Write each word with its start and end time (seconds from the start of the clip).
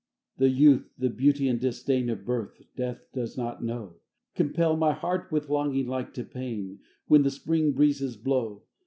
VIII 0.39 0.47
The 0.49 0.53
youth, 0.55 0.93
the 0.97 1.09
beauty 1.11 1.47
and 1.47 1.59
disdain 1.59 2.09
Of 2.09 2.25
birth, 2.25 2.59
death 2.75 3.05
does 3.13 3.37
not 3.37 3.63
know, 3.63 3.97
Compel 4.33 4.75
my 4.75 4.93
heart 4.93 5.31
with 5.31 5.47
longing 5.47 5.85
like 5.85 6.11
to 6.15 6.23
pain 6.23 6.79
When 7.05 7.21
the 7.21 7.29
spring 7.29 7.73
breezes 7.73 8.17
blow. 8.17 8.63